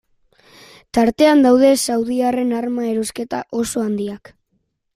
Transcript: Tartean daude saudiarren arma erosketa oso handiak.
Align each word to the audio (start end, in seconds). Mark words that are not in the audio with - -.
Tartean 0.97 1.43
daude 1.47 1.69
saudiarren 1.87 2.55
arma 2.61 2.89
erosketa 2.95 3.43
oso 3.65 3.87
handiak. 3.87 4.33